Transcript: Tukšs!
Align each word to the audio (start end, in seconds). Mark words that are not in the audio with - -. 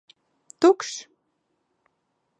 Tukšs! 0.59 0.97